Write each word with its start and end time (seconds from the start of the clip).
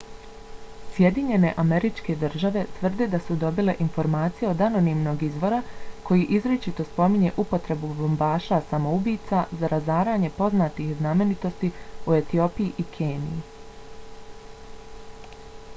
sjedinjene 0.93 1.49
američke 1.63 2.13
države 2.23 2.61
tvrde 2.77 3.07
da 3.11 3.19
su 3.25 3.35
dobile 3.43 3.75
informacije 3.85 4.49
od 4.53 4.63
anonimnog 4.69 5.25
izvora 5.29 5.59
koji 6.09 6.25
izričito 6.39 6.87
spominje 6.89 7.33
upotrebu 7.45 7.91
bombaša 8.01 8.59
samoubica 8.73 9.43
za 9.63 9.71
razaranje 9.77 10.33
poznatih 10.41 10.89
znamenitosti 11.03 11.71
u 12.13 12.17
etiopiji 12.21 12.73
i 12.85 12.91
keniji 12.99 15.35